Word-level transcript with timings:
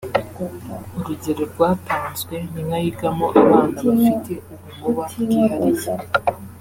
urugero 0.97 1.41
rwatanzwe 1.51 2.35
ni 2.51 2.61
nk’ayigamo 2.67 3.25
abana 3.41 3.79
bafite 3.95 4.33
ubumuba 4.43 5.03
bwihariye 5.13 5.89